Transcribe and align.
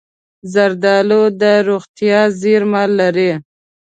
زردالو 0.53 1.21
د 1.41 1.43
روغتیا 1.67 2.21
زېرمې 2.41 2.85
لري. 2.99 3.31